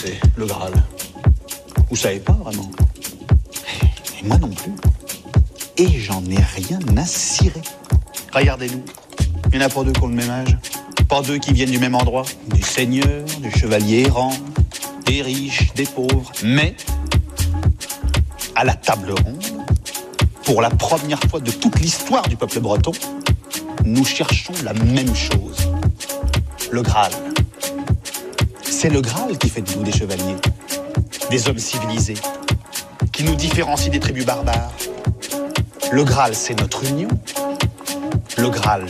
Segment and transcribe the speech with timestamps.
[0.00, 0.72] c'est, le Graal
[1.90, 2.70] Vous savez pas vraiment
[4.20, 4.72] Et moi non plus.
[5.76, 7.62] Et j'en ai rien à cirer.
[8.32, 8.84] Regardez-nous.
[9.52, 10.56] Il n'y en a pas deux qui ont le même âge.
[11.08, 12.24] Pas deux qui viennent du même endroit.
[12.48, 14.36] Des seigneurs, des chevaliers errants,
[15.06, 16.30] des riches, des pauvres.
[16.44, 16.76] Mais,
[18.54, 19.44] à la table ronde,
[20.44, 22.92] pour la première fois de toute l'histoire du peuple breton,
[23.84, 25.68] nous cherchons la même chose.
[26.70, 27.12] Le Graal.
[28.80, 30.36] C'est le Graal qui fait de nous des chevaliers,
[31.30, 32.14] des hommes civilisés,
[33.12, 34.70] qui nous différencie des tribus barbares.
[35.90, 37.08] Le Graal, c'est notre union.
[38.36, 38.86] Le Graal,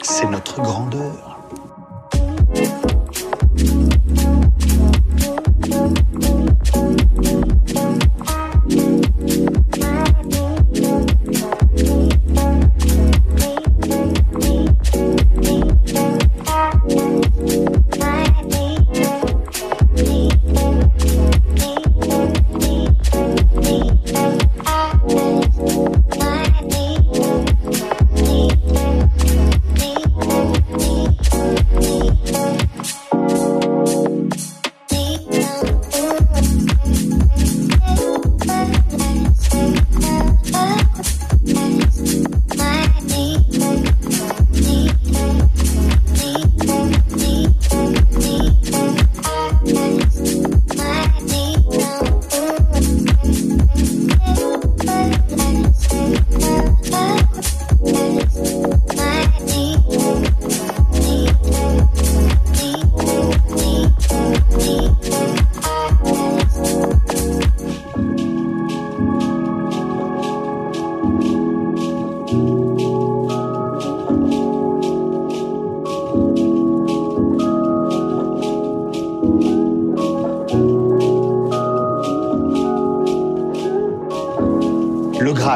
[0.00, 1.33] c'est notre grandeur.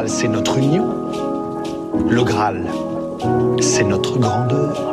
[0.09, 0.87] C'est notre union.
[2.09, 2.65] Le Graal,
[3.61, 4.88] c'est notre grandeur.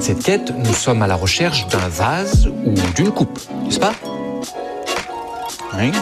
[0.00, 3.92] Cette quête, nous sommes à la recherche d'un vase ou d'une coupe, n'est-ce pas?
[5.78, 5.92] Oui.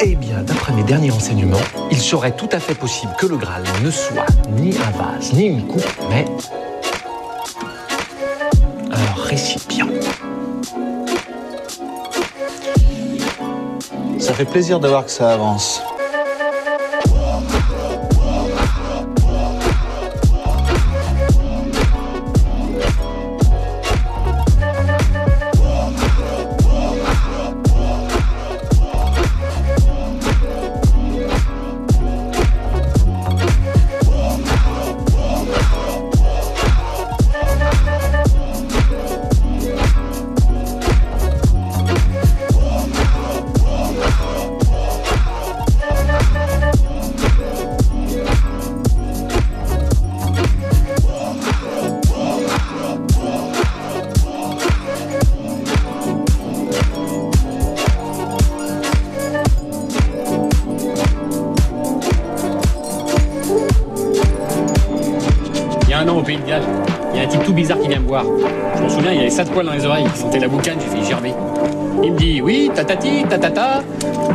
[0.00, 1.56] Eh bien, d'après mes derniers renseignements,
[1.90, 5.46] il serait tout à fait possible que le Graal ne soit ni un vase, ni
[5.46, 6.24] une coupe, mais
[8.92, 9.88] un récipient.
[14.18, 15.82] Ça fait plaisir de voir que ça avance.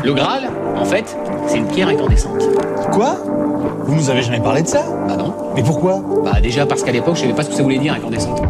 [0.03, 1.15] Le Graal, en fait,
[1.47, 2.43] c'est une pierre incandescente.
[2.91, 3.15] Quoi?
[3.85, 4.83] Vous nous avez jamais parlé de ça?
[5.07, 5.33] Bah non.
[5.55, 6.01] Mais pourquoi?
[6.23, 8.41] Bah déjà parce qu'à l'époque, je savais pas ce que ça voulait dire incandescente.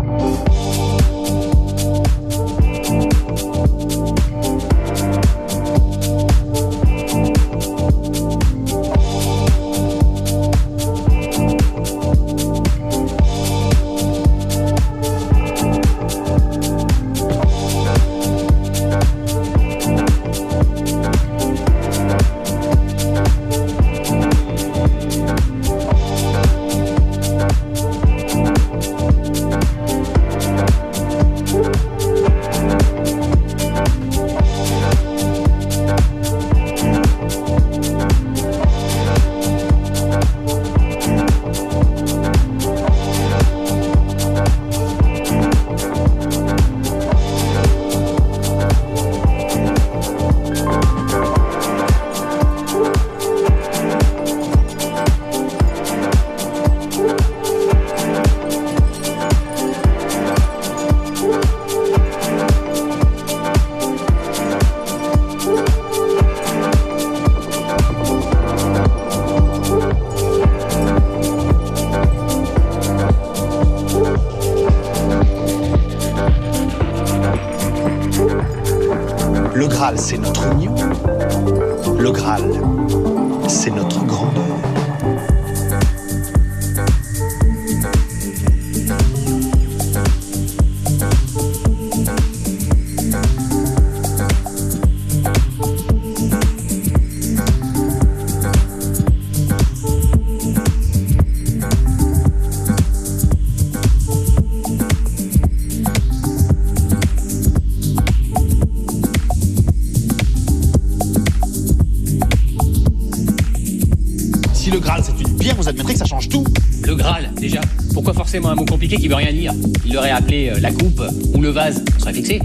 [115.71, 116.44] Vous que ça change tout.
[116.83, 117.62] Le Graal, déjà.
[117.94, 119.54] Pourquoi forcément un mot compliqué qui veut rien dire?
[119.85, 121.02] Il l'aurait appelé euh, la coupe
[121.33, 122.42] ou le vase, on serait fixé.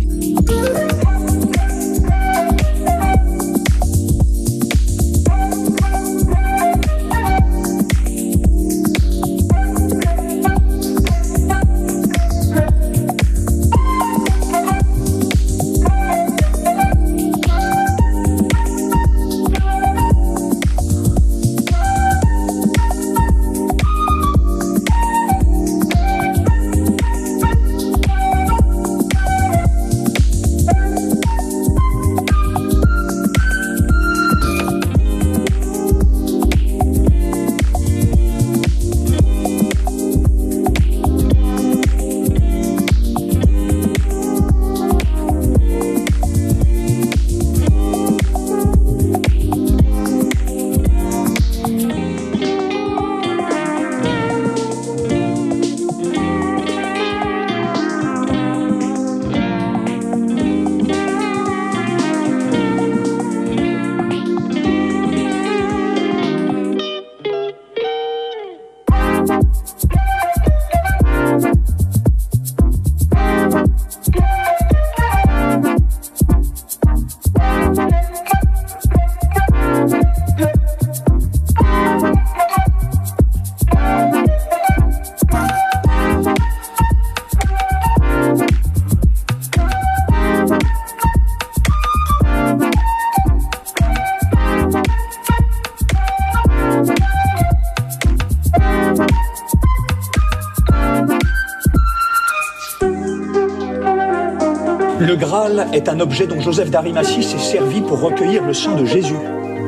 [105.19, 109.17] Graal est un objet dont Joseph d'Arimathie s'est servi pour recueillir le sang de Jésus.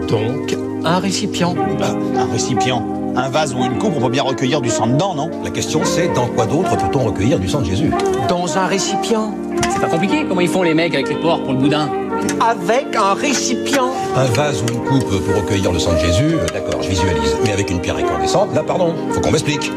[0.09, 1.54] Donc, un récipient.
[1.78, 2.87] Bah, un récipient.
[3.16, 5.28] Un vase ou une coupe, on peut bien recueillir du sang dedans, non?
[5.42, 7.90] La question c'est dans quoi d'autre peut-on recueillir du sang de Jésus?
[8.28, 9.35] Dans un récipient.
[9.69, 11.90] C'est pas compliqué, comment ils font les mecs avec les porcs pour le boudin?
[12.40, 13.90] Avec un récipient.
[14.16, 17.37] Un vase ou une coupe pour recueillir le sang de Jésus, euh, d'accord, je visualise.
[17.45, 19.73] Mais avec une pierre incandescente, là pardon, faut qu'on m'explique.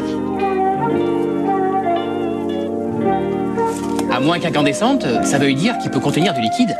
[4.23, 6.75] Moins qu'incandescente, ça veuille dire qu'il peut contenir du liquide.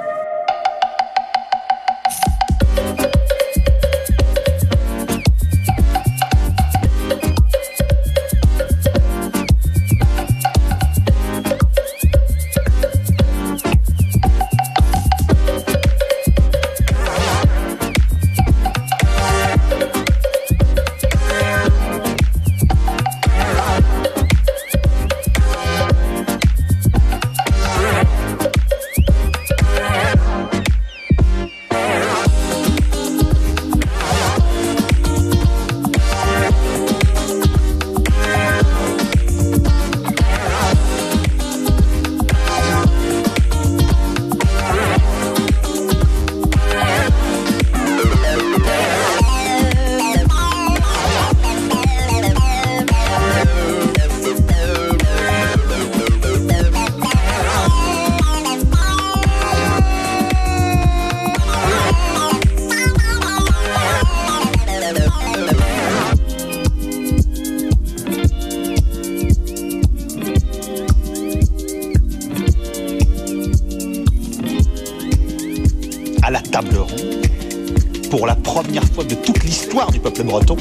[78.12, 80.56] Pour la première fois de toute l'histoire du peuple breton,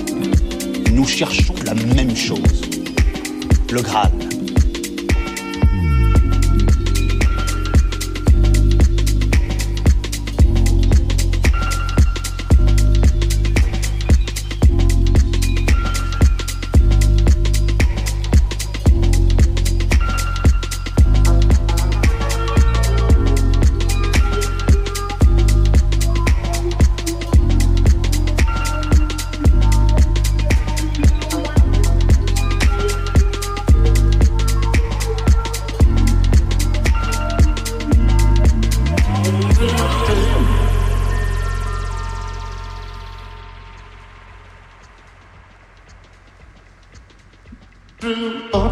[0.91, 2.63] nous cherchons la même chose.
[3.71, 4.22] Le Graal.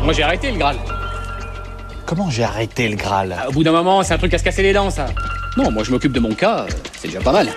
[0.03, 0.77] Moi j'ai arrêté le Graal.
[2.07, 3.37] Comment j'ai arrêté le Graal?
[3.39, 5.07] Ah, Au bout d'un moment, c'est un truc à se casser les dents, ça.
[5.57, 7.49] Non, moi je m'occupe de mon cas, c'est déjà pas mal.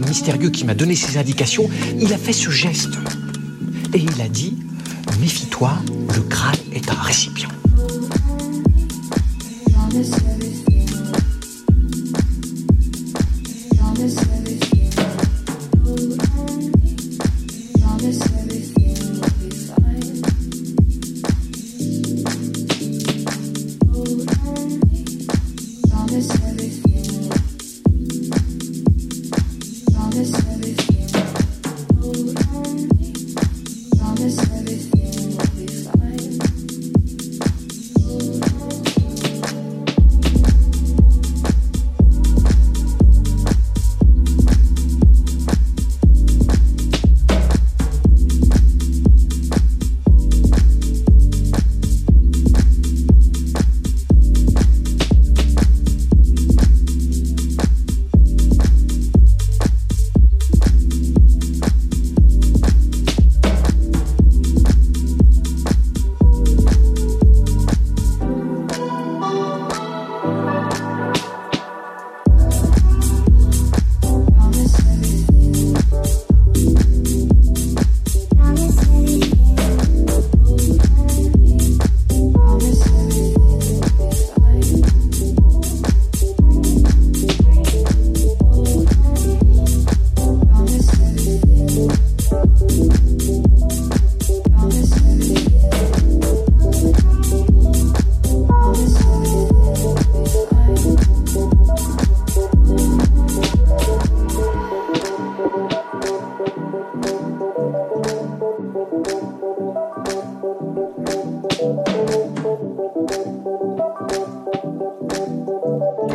[0.00, 1.68] Mystérieux qui m'a donné ces indications.
[2.00, 2.98] Il a fait ce geste.
[3.94, 4.56] Et il a dit
[5.20, 5.72] Méfie-toi,
[6.14, 7.48] le Graal est un récipient.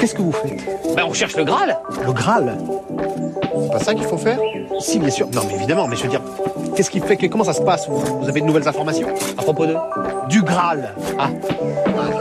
[0.02, 1.78] Qu'est-ce que vous faites Ben, on cherche le Graal.
[2.04, 2.58] Le Graal
[3.62, 4.40] C'est pas ça qu'il faut faire
[4.80, 5.28] Si, bien sûr.
[5.32, 6.22] Non, mais évidemment, mais je veux dire,
[6.76, 9.44] qu'est-ce qui fait que comment ça se passe vous, vous avez de nouvelles informations À
[9.44, 9.76] propos de.
[10.28, 10.96] Du Graal.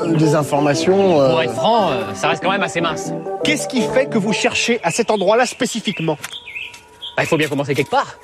[0.05, 1.21] Euh, Des informations.
[1.23, 3.13] euh, Pour être franc, euh, ça reste quand même assez mince.
[3.45, 6.19] Qu'est-ce qui fait que vous cherchez à cet endroit-là spécifiquement
[7.17, 8.19] Bah, il faut bien commencer quelque part.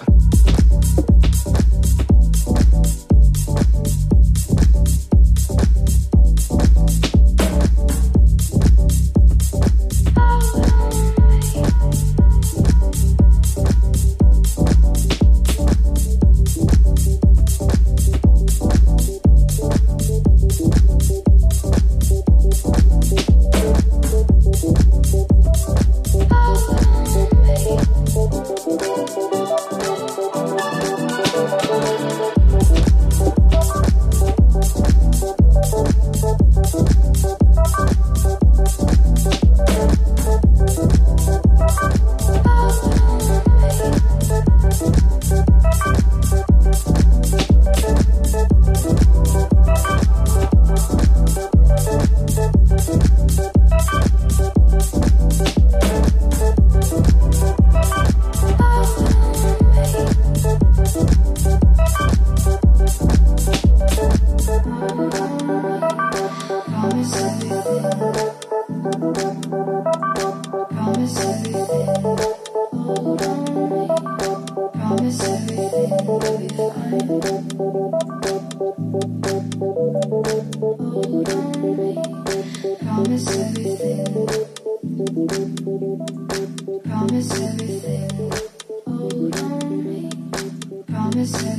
[91.26, 91.55] promises.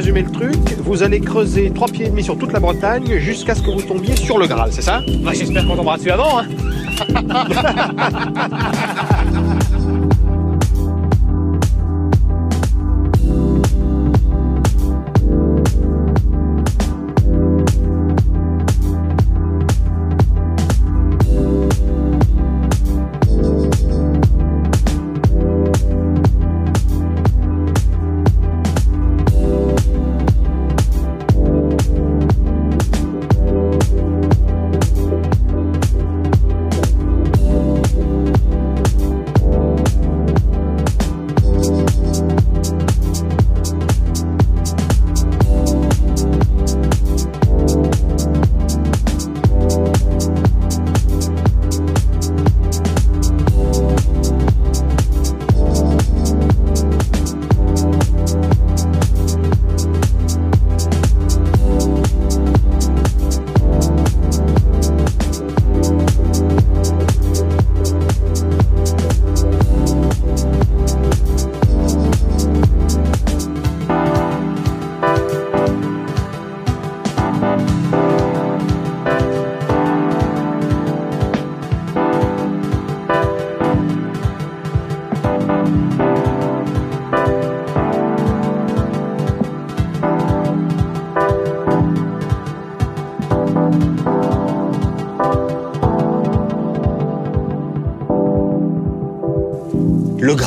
[0.00, 3.54] Résumer le truc, vous allez creuser trois pieds et demi sur toute la Bretagne jusqu'à
[3.54, 5.02] ce que vous tombiez sur le Graal, c'est ça?
[5.22, 6.46] Bah, j'espère qu'on tombera dessus avant, hein.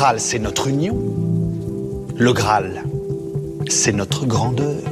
[0.04, 0.98] Graal, c'est notre union.
[2.14, 2.82] Le Graal,
[3.70, 4.82] c'est notre grandeur.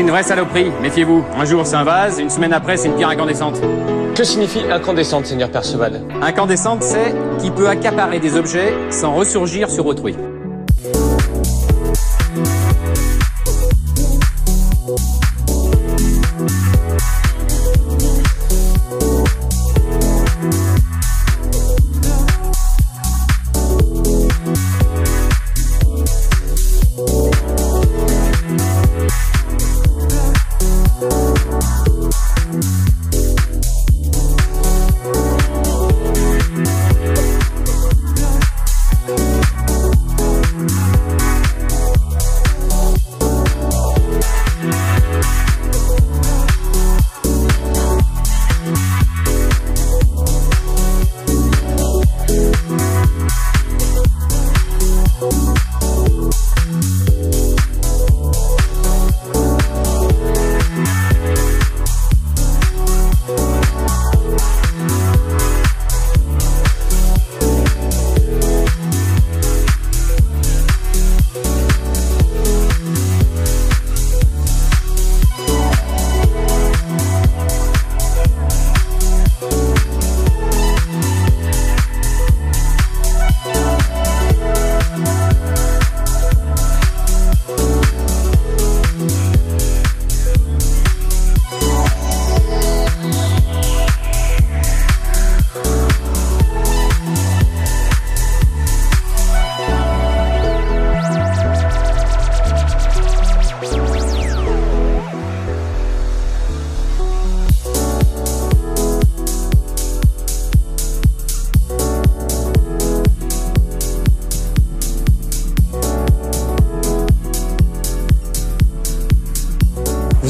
[0.00, 0.72] C'est une vraie saloperie.
[0.80, 1.22] Méfiez-vous.
[1.36, 3.60] Un jour, c'est un vase, une semaine après, c'est une pierre incandescente.
[4.14, 6.00] Que signifie incandescente, Seigneur Perceval?
[6.22, 10.16] Incandescente, c'est qui peut accaparer des objets sans ressurgir sur autrui.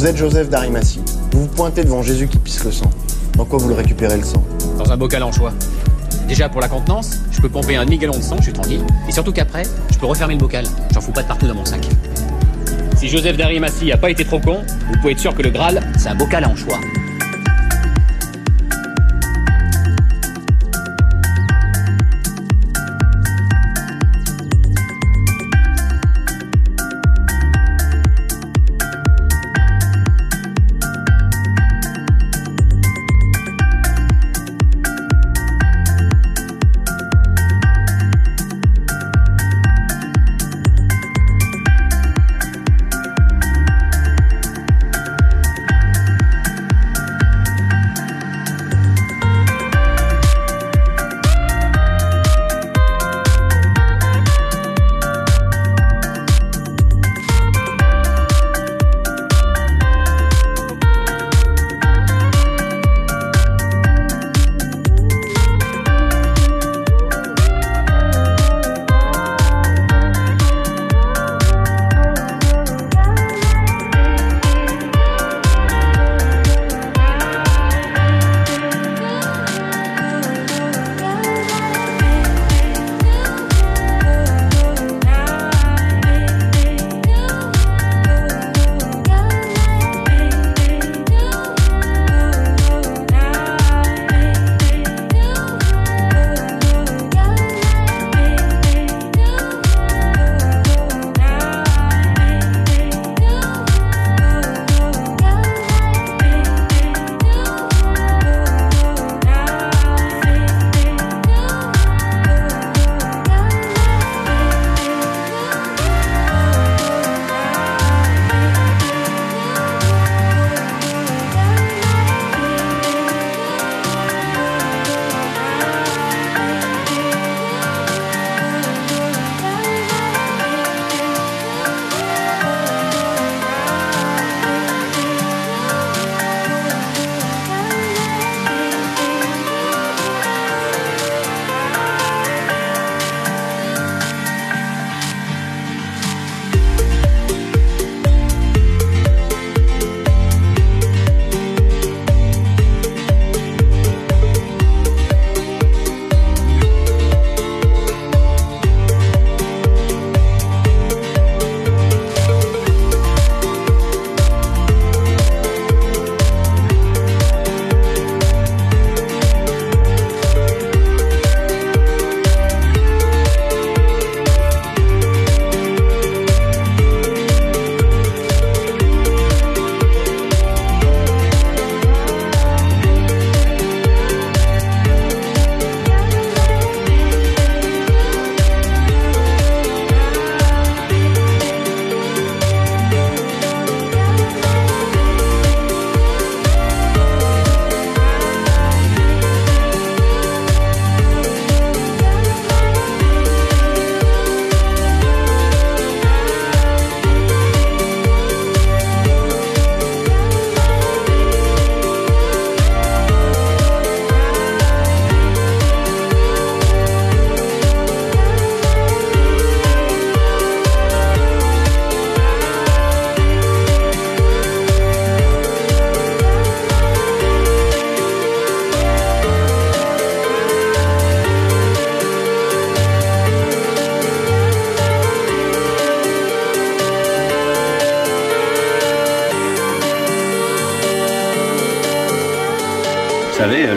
[0.01, 1.03] Vous êtes Joseph d'Arimathie.
[1.33, 2.89] Vous vous pointez devant Jésus qui pisse le sang.
[3.37, 4.43] Dans quoi vous le récupérez le sang?
[4.79, 5.53] Dans un bocal en choix.
[6.27, 8.81] Déjà, pour la contenance, je peux pomper un demi-gallon de sang, je suis tranquille.
[9.07, 10.65] Et surtout qu'après, je peux refermer le bocal.
[10.95, 11.87] J'en fous pas de partout dans mon sac.
[12.97, 15.83] Si Joseph d'Arimathie a pas été trop con, vous pouvez être sûr que le Graal,
[15.99, 16.79] c'est un bocal en choix.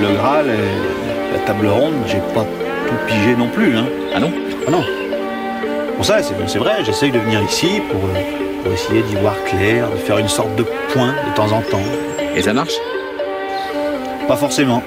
[0.03, 2.45] Le Graal, et la table ronde, j'ai pas
[2.87, 3.77] tout pigé non plus.
[3.77, 3.85] Hein.
[4.13, 4.31] Ah non?
[4.67, 4.83] Ah non.
[5.95, 8.01] Pour ça, c'est vrai, j'essaye de venir ici pour,
[8.63, 10.63] pour essayer d'y voir clair, de faire une sorte de
[10.93, 11.87] point de temps en temps.
[12.35, 12.73] Et ça marche?
[14.27, 14.81] Pas forcément.